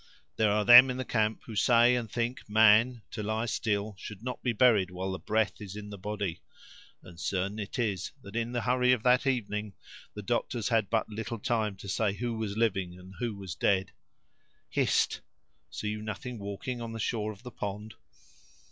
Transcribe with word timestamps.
There 0.35 0.49
are 0.51 0.65
them 0.65 0.89
in 0.89 0.97
the 0.97 1.05
camp 1.05 1.43
who 1.45 1.55
say 1.55 1.95
and 1.95 2.09
think, 2.11 2.49
man, 2.49 3.03
to 3.11 3.21
lie 3.21 3.45
still, 3.45 3.93
should 3.99 4.23
not 4.23 4.41
be 4.41 4.51
buried 4.51 4.89
while 4.89 5.11
the 5.11 5.19
breath 5.19 5.61
is 5.61 5.75
in 5.75 5.91
the 5.91 5.97
body; 5.99 6.41
and 7.03 7.19
certain 7.19 7.59
it 7.59 7.77
is 7.77 8.11
that 8.23 8.35
in 8.35 8.51
the 8.51 8.61
hurry 8.63 8.93
of 8.93 9.03
that 9.03 9.27
evening, 9.27 9.75
the 10.15 10.23
doctors 10.23 10.69
had 10.69 10.89
but 10.89 11.07
little 11.09 11.37
time 11.37 11.75
to 11.75 11.87
say 11.87 12.13
who 12.13 12.33
was 12.35 12.57
living 12.57 12.97
and 12.97 13.13
who 13.19 13.35
was 13.35 13.53
dead. 13.53 13.91
Hist! 14.71 15.21
see 15.69 15.89
you 15.89 16.01
nothing 16.01 16.39
walking 16.39 16.81
on 16.81 16.93
the 16.93 16.99
shore 16.99 17.31
of 17.31 17.43
the 17.43 17.51
pond?" 17.51 17.93